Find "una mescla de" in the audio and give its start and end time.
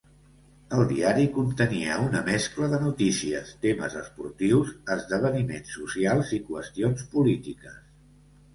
2.05-2.79